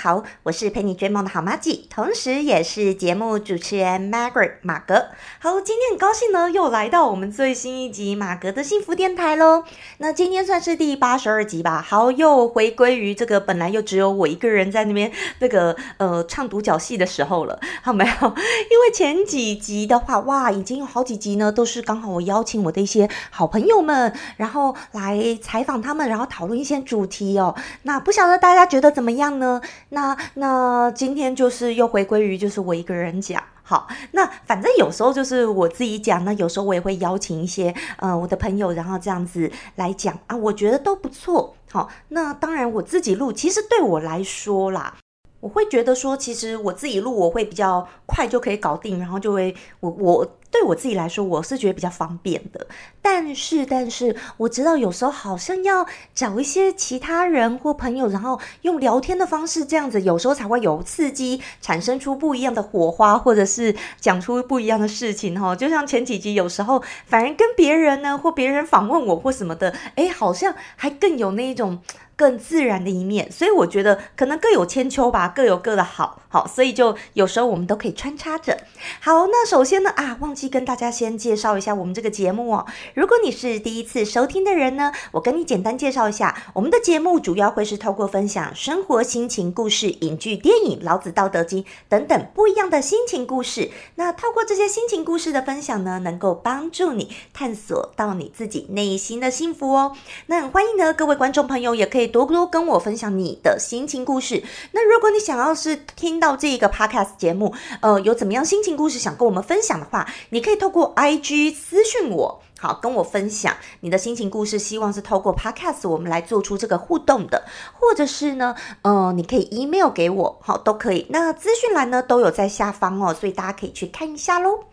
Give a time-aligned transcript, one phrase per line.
[0.00, 5.08] 好，我是陪你追梦的好妈吉，同时也是节目主持人 Margaret 马格。
[5.40, 9.64] 好，今天很高兴呢，又来到我们最新一集马格的幸福电台喽。
[9.96, 11.84] 那今天算是第八十二集吧。
[11.84, 15.10] 好，又回归于这个本来又只有我一个人在那边
[15.40, 17.58] 那个呃唱独角戏的时候了。
[17.82, 27.56] 好，没有，因为前几集的话，哇，已经有好几集呢，都是刚好我邀请我的一些好朋友们，然后来采访他们，然后讨论一些主题哦。
[27.82, 29.60] 那不晓得大家觉得怎么样呢？
[29.90, 44.94] 那那今天就是又回归于就是我一个人讲，好，那反正有时候就是我自己讲，那有时候我也会邀请一些呃我的朋友，然后这样子来讲啊，我觉得都不错，好，那当然我自己录，其实对我来说啦。
[45.40, 50.26] 我会觉得说，其实我自己录我会比较快就可以搞定，然后就会我我
[50.58, 52.66] 对我自己来说，我是觉得比较方便的。
[53.00, 65.54] 但是但是我知道有时候好像要找一些其他人或朋友，然后用聊天的方式这样子，有时候才会有刺激，产生出不一样的火花，或者是讲出不一样的事情哈。
[65.54, 71.80] 就像前几集，有时候反而跟别人呢，或别人访问我或什么的，哎，好像还更有那一种。
[72.18, 78.58] 更自然的一面，所以我觉得可能各有千秋吧，各有各的好，好，所以就有时候我们都可以穿插着。
[79.00, 82.66] 好，那首先呢，啊，忘记跟大家先介绍一下我们这个节目哦。
[82.94, 93.70] 如果你是第一次收听的人呢，我跟你简单介绍一下，我们的节目主要会是透过分享生活心情故事、影剧、电影、老子、道德经等等不一样的心情故事。
[93.94, 99.96] 那透过这些心情故事的分享呢，能够帮助你探索到你自己内心的幸福哦。
[100.26, 102.07] 那很欢迎呢，各位观众朋友也可以。
[102.08, 104.42] 多多跟我分享你的心情故事。
[104.72, 114.58] 那如果你想要是听到这一个 podcast 节目，呃，有怎么样心情故事想跟我们分享的话，你可以透过 IG 私讯我，好，跟我分享你的心情故事。
[114.58, 117.44] 希望是透过 podcast 我们来做出这个互动的，
[117.74, 121.06] 或者是呢，呃，你可以 email 给我，好，都可以。
[121.10, 124.64] 那资讯栏呢都有在下方哦，所以大家可以去看一下喽。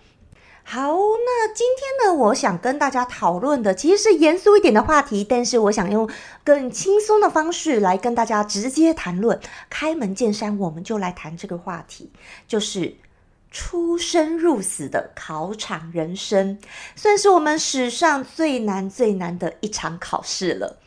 [0.67, 6.09] 好，那今天呢，我想跟大家讨论的其实是严肃一点的话题，但是我想用
[6.43, 9.39] 更轻松的方式来跟大家直接谈论。
[9.69, 12.09] 开门见山，我们就来谈这个话题，
[12.47, 12.95] 就是
[13.51, 16.57] 出生入死的考场人生，
[16.95, 20.77] 算是我们史上最难最难的一场考试了。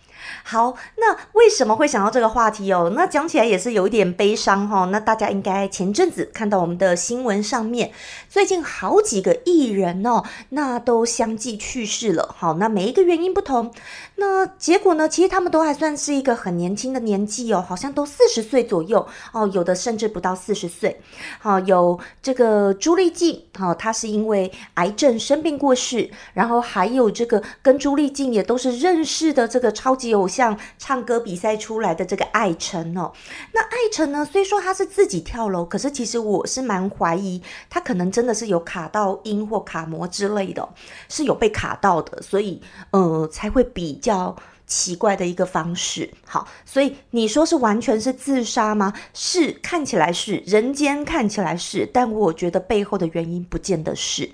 [0.45, 2.93] 好，那为什么会想到这个话题哦？
[2.95, 4.87] 那讲起来也是有一点悲伤哈。
[4.87, 7.93] 那大家应该前阵子看到我们的新闻上面，
[8.29, 12.35] 最近好几个艺人哦，那都相继去世了。
[12.39, 13.73] 好，那每一个原因不同。
[14.17, 15.09] 那结果呢？
[15.09, 21.01] 其实他们都还算是一个很年轻的年纪哦，好像都四十岁左右哦，有的甚至不到四十岁。
[21.39, 26.11] 好，有这个朱丽静，好，她是因为癌症生病过世。
[26.35, 33.13] 然后还有这个跟朱丽静也都是认识的这个超级偶像，唱歌比赛出来的这个艾辰哦。
[33.53, 37.41] 那艾辰呢，虽说他是自己跳楼，可是其实我是蛮怀疑
[37.71, 40.69] 他可能真的是有卡到音或卡膜之类的，
[41.09, 44.09] 是有被卡到的，所以呃才会比较。
[44.09, 44.35] 较
[44.67, 48.93] 奇怪的一个方式，好，所以你说是完全是自杀吗？
[49.13, 54.31] 是，看起来是，人间看起来是，但我觉得背后的原因不见得是。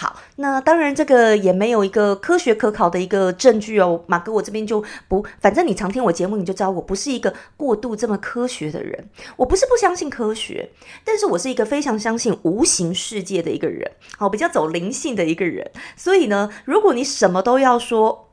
[0.00, 4.04] 好，那当然这个也没有一个科学可考的一个证据哦。
[4.06, 9.10] 马哥，我这边就不，反正你常听我节目，你就知道我不是一个过度这么科学的人。
[9.34, 10.70] 我不是不相信科学，
[11.04, 15.68] 但是我是一个非常相信无形世界的一个人，好，比较走灵性的一个人。
[15.96, 18.26] 所以呢，如果你什么都要说。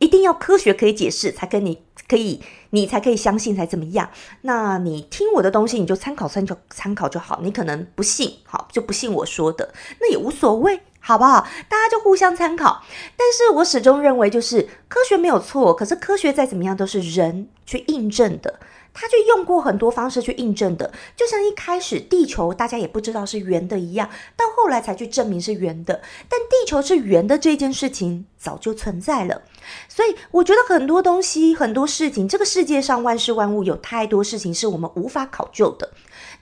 [0.00, 2.40] 一定要科学可以解释，才跟你可以，
[2.70, 4.10] 你才可以相信，才怎么样？
[4.42, 7.40] 那你听我的东西，你就参考参考参考就好。
[7.42, 11.46] 你可能不信，好就不信我说的，那也无所谓，好不好？
[11.68, 12.82] 大家就互相参考。
[13.16, 18.60] 但是我始终认为，就是科学没有错，可是科学再怎么样都是人去印证的。
[19.00, 26.00] 他就用过很多方式去印证的，就像一开始地球大家也不知道是圆的一样，到后来才去证明是圆的。
[26.28, 29.42] 但地球是圆的这件事情早就存在了，
[29.88, 35.92] 所以我觉得很多东西、很多事情，这个世世界上万事万物有太多事情是我们无法考究的。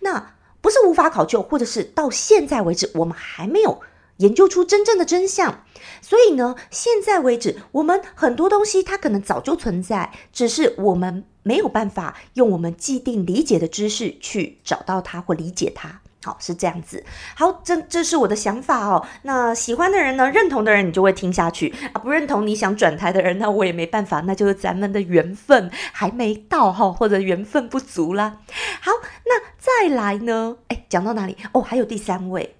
[0.00, 0.32] 那
[0.62, 3.82] 不是无法考究，或者是到现在为止我们还没有
[4.16, 5.62] 研究出真正的真相。
[6.00, 11.26] 所以呢，现在为止我们很多东西它可能早就存在，只是我们。
[11.42, 17.04] 没有办法用我们既定理解的知识去找到它或理解它，好是这样子。
[17.36, 19.06] 好，这这是我的想法哦。
[19.22, 22.00] 那喜欢的人呢，认同的人你就会听下去啊。
[22.00, 28.38] 不认同你想转台的人，那我也没办法，那就是咱们的缘分还没到哈，或者缘分不足啦。
[28.80, 28.90] 好，
[29.24, 30.56] 那再来呢？
[30.66, 31.36] 哎，讲到哪里？
[31.52, 32.56] 哦，还有第三位，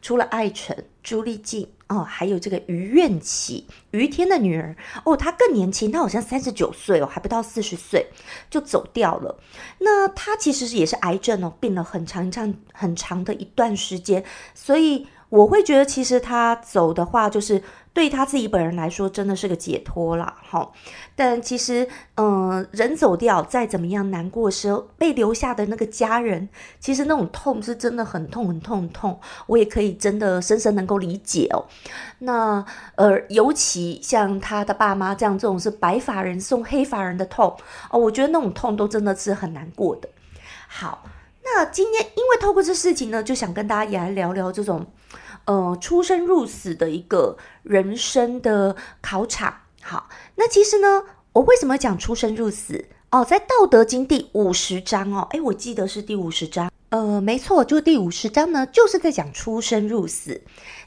[0.00, 8.06] 除了艾辰、朱丽静哦，还有这个于愿起、于天的女儿哦，她更年轻，她好像三十九岁哦，还不到四十岁
[8.48, 9.38] 就走掉了。
[9.80, 17.62] 那她其实也是癌症哦，病了很长、长很长的一段时间，所以我会觉得，其实她走的话，就是。
[17.92, 20.36] 对他自己本人来说，真的是个解脱啦。
[20.48, 20.70] 哈。
[21.16, 26.48] 但其实，嗯，人走掉，再怎么样难过时候，被留下的那个家人，
[26.78, 29.20] 其实那种痛是真的很痛、很痛、很痛。
[29.46, 31.66] 我也可以真的深深能够理解哦。
[32.20, 32.64] 那
[32.94, 37.54] 呃，尤其像他的爸妈这样，这种是白发人送黑发人的痛
[37.90, 40.08] 哦，我觉得那种痛都真的是很难过的。
[40.68, 41.04] 好，
[41.44, 44.86] 那今天因为透过这事情呢，就想跟大家也来聊聊这种。
[45.46, 49.54] 呃，出生入死的一个人生的考场。
[49.82, 52.86] 好，那其实呢，我为什么讲出生入死？
[53.10, 56.70] 哦，在《道德经》第五十章哦，诶，我记得是第五十章。
[56.90, 60.42] 呃，没错，就第五十章呢，就是在讲出生入死。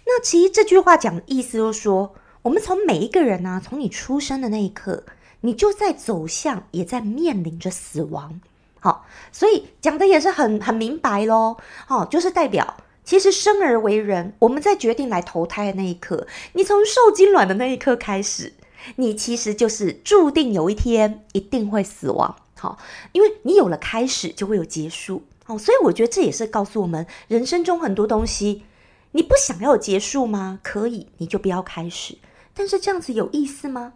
[0.05, 2.13] 那其实这句话讲的意思就是说，
[2.43, 5.03] 我们从每一个人呢，从你出生的那一刻，
[5.41, 8.39] 你就在走向，也在面临着死亡。
[8.79, 11.57] 好，所以讲的也是很很明白喽。
[11.85, 12.77] 好，就是代表。
[13.03, 18.53] 其实生而为人，我们在决定来投胎的那一刻，你从受精卵的那一刻开始，
[18.95, 22.35] 你其实就是注定有一天一定会死亡。
[22.57, 22.77] 好，
[23.11, 25.23] 因为你有了开始，就会有结束。
[25.43, 28.63] 好，所以我觉得这也是告诉我们，人生中很多东西，
[29.11, 30.59] 你不想要结束吗？
[30.63, 32.17] 可以，你就不要开始。
[32.53, 33.93] 但是这样子有意思吗？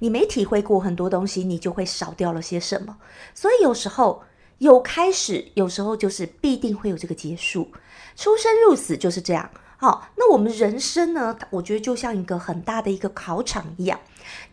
[0.00, 2.98] 你没体会过很多东西，你就会少掉了些什么。
[3.34, 4.22] 所以有时候
[4.58, 7.68] 有开始，有时候就是必定会有这个结束。
[8.16, 9.50] 出生入死就是这样。
[9.78, 11.36] 好，那我们人生呢？
[11.50, 13.98] 我觉得就像一个很大的一个考场一样。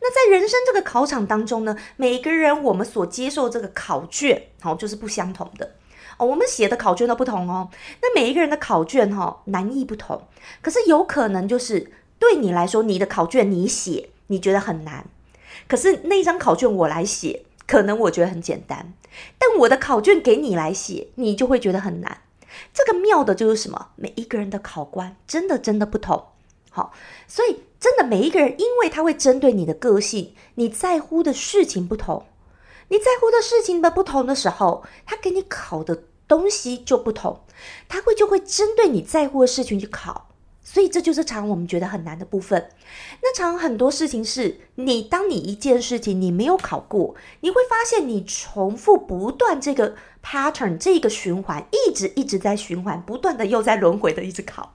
[0.02, 5.76] 那在人生这个考场当中呢，每个人我们所接受这个考卷，好，就是不相同的
[6.18, 6.26] 哦。
[6.26, 7.70] 我们写的考卷都不同哦。
[8.02, 10.24] 那每一个人的考卷哈难易不同，
[10.64, 15.06] 可是有可能就是对你来说，你的考卷你写你觉得很难，
[15.68, 18.94] 可是那张考卷我来写，可能我觉得很简单。
[19.38, 22.22] 但我的考卷给你来写，你就会觉得很难。
[22.74, 23.90] 这个妙的就是什么？
[23.96, 26.26] 每一个人的考官真的真的不同，
[26.70, 26.94] 好，
[27.28, 32.26] 所以真的每一个人，因为他会针对你的个性，你在乎的事情不同，
[32.88, 37.42] 你在乎的事情的不同的时候，他给你考的东西就不同，
[37.88, 40.29] 他会就会针对你在乎的事情去考。
[40.72, 42.70] 所以这就是常我们觉得很难的部分。
[43.24, 54.74] 那常很多事情是你，当你一件事情你没有考过，你会发现你重复不断这个 pattern 这个循环，一直一直在循环，不断的又在轮回的一直考。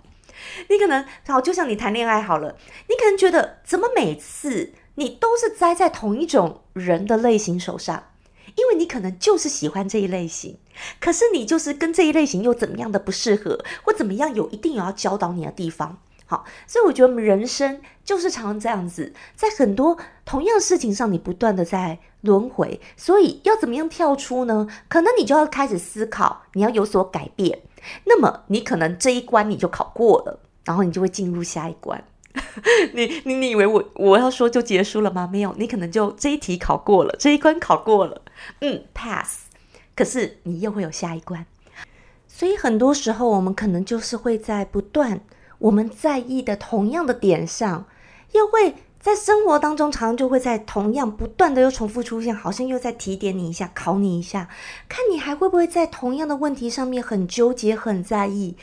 [0.69, 2.57] 你可能好，就像你谈恋爱好了，
[2.89, 8.09] 你可能觉得怎么每次你都是栽在同一种人的类型手上。
[8.57, 10.59] 因为你可能就是喜欢这一类型，
[11.01, 15.99] 可是你就是跟这一类型又怎么样的不适合，或怎么样有一定有要教导你的地方。
[16.27, 22.81] 好，所以我觉得我们人生就是常常这样子，在很多同样事情上，你不断的在轮回。
[22.97, 24.67] 所以要怎么样跳出呢？
[24.89, 27.61] 可能你就要开始思考，你要有所改变。
[28.05, 32.03] 那么你可能这一关你就考过了，然后你就会进入下一关。
[32.95, 35.29] 你你你以为我我要说就结束了吗？
[35.31, 38.23] 没有，你可能就这一题考过了，这一关考过了，
[38.61, 39.51] 嗯，pass。
[39.95, 41.47] 可是你又会有下一关，
[42.27, 45.21] 所以很多时候我们可能就是会在不断
[45.59, 47.87] 我们在意的同样的点上，
[48.33, 54.49] 又会在生活当中常常就会在同样不断的又重复出现，好像又在提点你一下，考你一下，
[54.89, 58.57] 看你还会不会在同样的问题上面很纠结、很在意，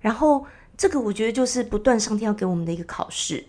[0.00, 0.46] 然后。
[0.78, 3.42] 这个我觉得就是不断上天要给我们的一个考试。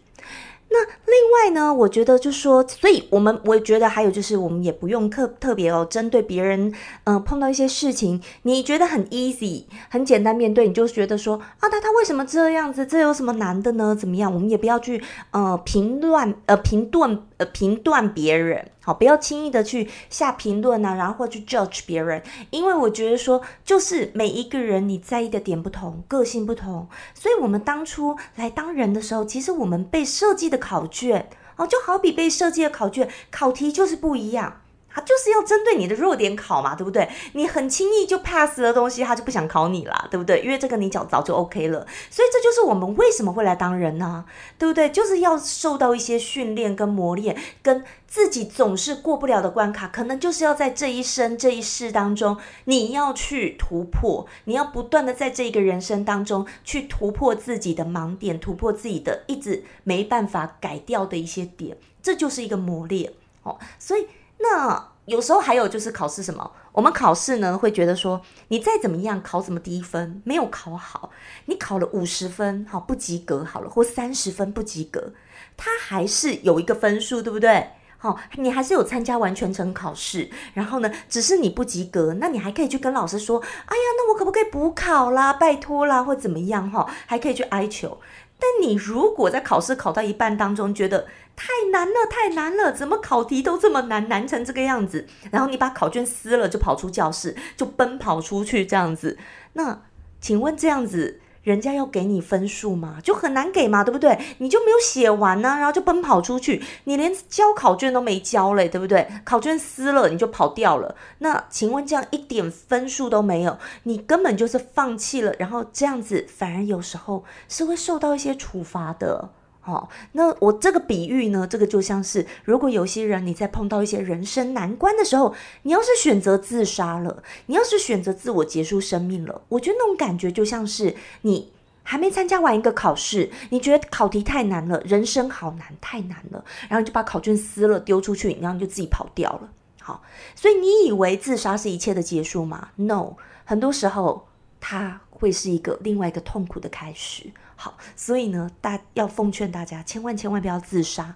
[0.69, 0.89] 那另
[1.33, 6.74] 外呢，我觉得就说，所以我们我觉得还有就是，我们也不用特特别哦，针对别人，
[7.05, 12.86] 嗯，碰到一些事情，你觉得很 easy，很简单面对，你就觉得说啊，他他为什么这样子？
[12.86, 13.95] 这有什么难的呢？
[13.95, 14.33] 怎么样？
[14.33, 18.71] 我们也不要去呃评论呃评断呃评断别人。
[18.88, 34.62] 好，不要轻易的去下评论啊，然后或去 judge 别人，因为我觉得说，就是每一个人你在意的点不同，个性不同，所以我们当初来当人的时候，其实我们被设计的考卷，哦，就好比被设计的考卷，考题就是不一样。
[34.98, 37.08] 他就是要针对你的弱点考嘛，对不对？
[37.34, 40.42] 你很轻易就 pass 的东西，他就不想考你啦，对不对？
[40.42, 44.25] 因为这个你早早就 OK 了，所以这就是我们为什么会来当人呢？
[44.58, 44.89] 对不对？
[44.89, 63.13] 就是要受到一些训练跟磨练，跟自己总是过不了的关卡，可能就是要在这一生这一世当中，你要去突破，你要不断的在这个人生当中去突破自己的盲点，突破自己的一直没办法改掉的一些点，这就是一个磨练
[63.44, 64.08] 哦，所以。
[64.39, 66.51] 那有时候还有就是考试什么？
[66.74, 71.10] 我们考试呢会觉得说，你再怎么样考怎么低分，没有考好，
[71.46, 75.13] 你考了五十分，好不及格好了，或三十分不及格，
[75.56, 77.70] 它还是有一个分数，对不对？
[77.98, 85.34] 好，你还是有参加完全程考试，然后呢，只是你不及格，那你还可以去跟老师说，哎呀，那我可不可以补考啦？
[85.34, 86.86] 拜托啦，或怎么样哈？
[87.08, 87.98] 还可以去哀求。
[88.39, 99.17] 但你如果在考试考到一半当中觉得太难了，太难了，怎么考题都这么难，难成这个样子，然后你把考卷撕了就跑出教室，就奔跑出去这样子，
[99.53, 99.84] 那
[100.20, 101.22] 请问这样子？
[101.44, 104.20] 人家要给你分数吗，就很难给嘛，对不对？
[104.39, 109.08] 你就没有写完呢，然后就奔跑出去，你连交考卷都没交嘞，对不对？
[109.24, 119.29] 考卷撕了你就跑掉了，那请问这样一点分数都没有，你根本就是放弃了，然后这样子反而有时候是会受到一些处罚的。
[119.67, 131.51] 哦，那我这个比喻呢，这个就像是，如果有些人你在碰到一些人生难关的时候，你要是选择自杀了，你要是选择自我结束生命了，我觉得那种感觉就像是你
[131.83, 139.50] 还没参加完一个考试，你觉得考题太难了，人生好难，太难了，然后就把考卷撕了丢出去，然后你就自己跑掉了。
[139.81, 140.01] 好，
[140.33, 144.27] 所以你以为自杀是一切的结束吗？No，很多时候
[144.62, 147.31] 它会是一个另外一个痛苦的开始。
[147.60, 151.16] 好，所以呢，大要奉劝大家，千万千万不要自杀。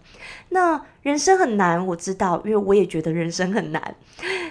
[0.50, 3.96] 那人生很难，我知道，因为我也觉得人生很难。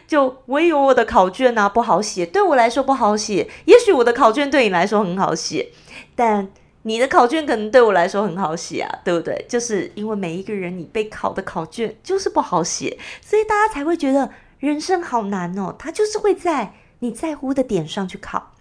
[0.06, 3.50] 就我也有我的考卷啊，不好写，对我来说不好写。
[3.64, 5.72] 也许我的考卷对你来说很好写，
[6.14, 6.48] 但
[6.82, 9.44] 你的考卷可能对我来说很好写啊，对不对？
[9.48, 14.30] 就是因为每一个人你被考的考卷就是不好写，所以大家才会觉得
[14.60, 15.74] 人生好难哦。
[15.76, 18.52] 他就是会在你在乎的点上去考。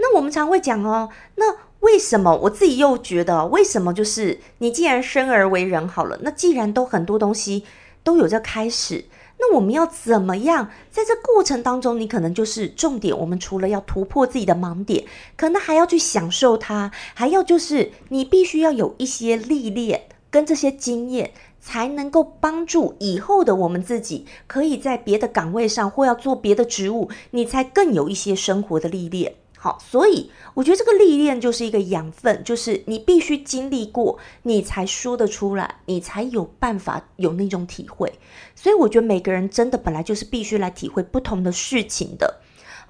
[0.00, 1.70] 那我们常会讲哦，那。
[1.82, 3.46] 为什么我自己又觉得？
[3.46, 7.64] 为什么就是你既然生而为人好了，那既然都很多东西
[8.04, 9.06] 都有这开始，
[9.40, 11.98] 那我们要怎么样在这过程当中？
[11.98, 13.18] 你可能就是重点。
[13.18, 15.04] 我们除了要突破自己的盲点，
[15.36, 29.34] 可能还要去享受它，还要就是你必须要有一些历练跟这些经验，才能够帮助以后的我们自己，可以在别的岗位上或要做别的职务，你才更有一些生活的历练。
[29.64, 38.12] 好，所以我觉得这个历练就是一个养分，就是你必须经历过，你才说得出来，你才有办法有那种体会。
[38.56, 42.40] 所以我觉得每个人真的本来就是必须来体会不同的事情的。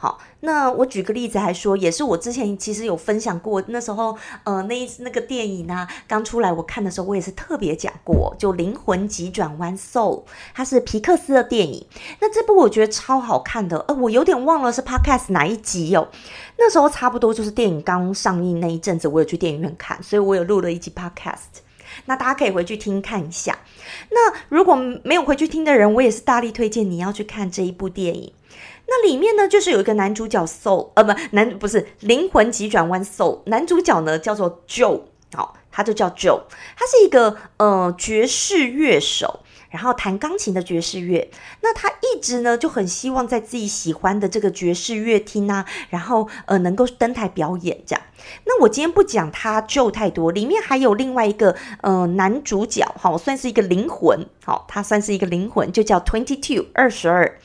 [0.02, 11.86] 好，那我举个例子来说，也是我之前其实有分享过，那时候呃那一那个电影呢刚出来，我看的时候我也是特别讲过，就《灵魂急转弯》Soul，它是皮克斯的电影。
[12.20, 16.08] 那这部我觉得超好看的，呃，我有点忘了是 Podcast 哪一集哦。
[16.58, 21.62] 那时候差不多就是电影刚上映那一阵子，我有去电影院看，所以我有录了一集 Podcast。
[22.06, 23.56] 那大家可以回去听看一下。
[24.10, 28.32] 那如果没有回去听的人，我也是大力推荐你要去看这一部电影。
[28.92, 35.00] 那里面呢，就是有一个男主角 Soul，呃，不，男不是灵魂急转弯 Soul，男主角呢叫做 Joe，
[35.34, 36.42] 好，他就叫 Joe，
[36.76, 39.40] 他是一个呃爵士乐手。
[39.70, 41.30] 然后弹钢琴的爵士乐，
[41.62, 48.02] 那他一直呢就很希望在自己喜欢的这个爵士乐厅啊，然后呃能够登台表演这样。
[48.44, 57.38] 那我今天不讲他就太多，里面还有另外一个呃男主角，好，算是一个灵魂，好，他算是一个灵魂，就叫 Twenty Two 二十二。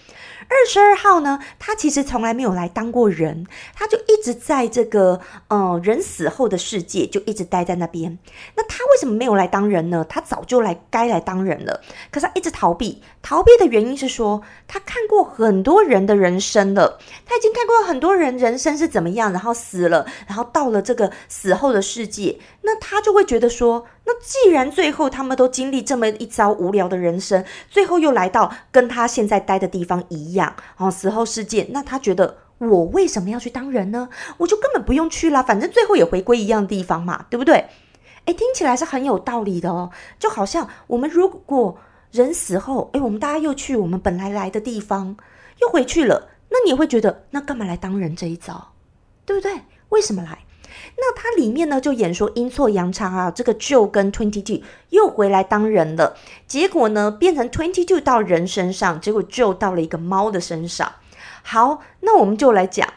[0.50, 8.18] 二十二号呢，他其实从来没有来当过人，他就一直在这个呃人死后的世界，就一直待在那边。
[8.56, 10.06] 那他为什么没有来当人呢？
[10.08, 13.02] 他早就来该来当人了，可是他一直逃避。
[13.22, 23.86] 逃避的原因是说，他看过很多人的人生了，他已经看过很多人人生是怎么样，然后死了，然后到了这个死后的世界，那他就会觉得说。
[24.10, 34.08] 那既然最后他们都经历这么一遭无聊的人生，最后又来到跟他现在待的地方一样，哦，死后世界，那他觉得我为什么要去当人呢？
[34.38, 37.66] 我就根本不用去啦，反正最后也回归一样的地方嘛，对不对？
[38.24, 41.78] 诶，听起来是很有道理的哦，就好像我们如果
[42.14, 45.18] 人死后，诶，我们大家又去我们本来来的地方，
[45.60, 48.70] 又回去了，那你会觉得那干嘛来当人这一遭，
[49.26, 49.52] 对不对？
[49.90, 50.40] 为什么来？
[50.98, 56.16] 那它里面呢，就演说阴错阳差啊，这个 Joe 跟 Twenty Two 又回来当人了，
[56.48, 60.92] 结果呢变成 Twenty Two 到人身上，结果 Joe 到了一个猫的身上。
[61.44, 62.88] 好，那我们就来讲，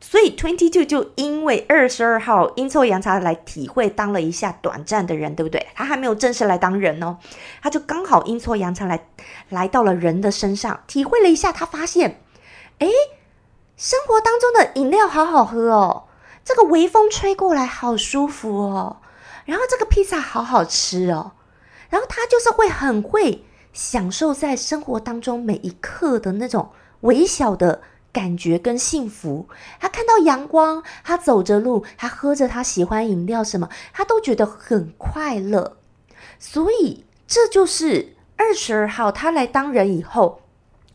[0.00, 5.66] 所以 Twenty Two 就因为二十二号阴错阳差来体会当了一下短暂的人，对不对？
[5.74, 7.16] 他还没有正式来当人哦，
[7.62, 9.08] 他就刚好阴错阳差来
[9.48, 12.20] 来到了人的身上，体会了一下，他发现，
[12.78, 12.86] 哎，
[13.76, 16.04] 生活当中的饮料好好喝哦。
[16.46, 18.98] 这个微风吹过来，好舒服哦。
[19.46, 21.32] 然后这个披萨好好吃哦。
[21.90, 29.48] 然后他就是会很会享受在生活当中每一刻的那种微小的感觉跟幸福。
[29.80, 35.78] 他看到阳光，他走着路，他喝着他喜欢饮料，什么他都觉得很快乐。
[36.38, 40.42] 所以这就是二十二号他来当人以后，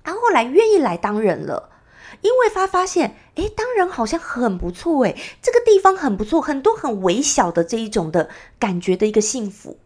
[0.02, 1.71] 他后来愿意来当人了。
[2.20, 9.78] 因为他发现，哎，当然好像很不错，哎，这个地方很不错，很多很微小的这一种的感觉的一个幸福，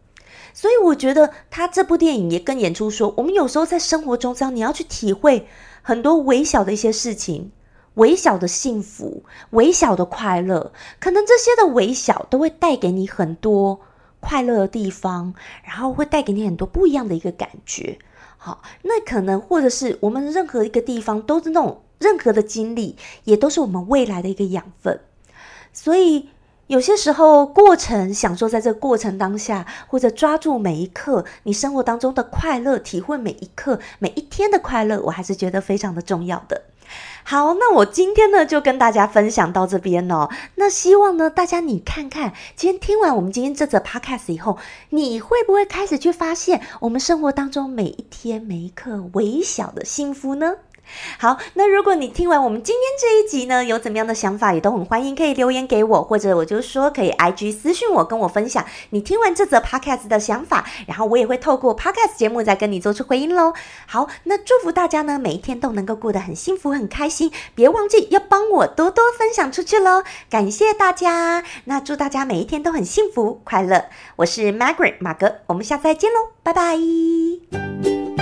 [0.52, 5.46] 所以我觉得他这部电影也跟演出说，我们有时候在生活中，这样你要去体会
[5.82, 7.52] 很多微小的一些事情，
[7.94, 13.80] 微小的幸福，微小的快乐，可能这些的微小都会带给你很多
[14.20, 17.98] 快乐的地方，然后会带给你很多不一样的一个感觉。
[18.46, 21.82] 好，那可能或者是我们任何一个地方都是那种。
[21.98, 25.00] 任何的经历也都是我们未来的一个养分，
[25.72, 26.28] 所以
[26.66, 36.64] 有些时候过程享受在这个过程当下，或者抓住每一刻你生活当中的快乐，体会每一刻每一天的快乐，我还是觉得非常的重要的。
[37.24, 40.28] 好，那我今天呢就跟大家分享到这边哦。
[40.54, 44.58] 那希望呢大家你看看，今天听完我们今天这则 podcast 以后，
[44.90, 50.54] 你会不会开始去发现我们生活当中每一天每一刻微小的幸福呢？
[51.18, 63.52] 好，那如果你听完我们今天这一集呢，有怎么样的想法，也都很欢迎可以留言给我，或者我就说可以 I G 私信我，跟我分享你听完这则 podcast 的想法，然后我也会透过 podcast 节目再跟你做出回应喽。
[63.86, 70.02] 好，那祝福大家呢，每一天都能够过得很幸福、很开心，别忘记要帮我多多分享出去喽。
[70.30, 73.86] 感谢大家，那祝大家每一天都很幸福、快乐。
[74.16, 78.15] 我是 Margaret 马格，我们下次再见喽，拜拜。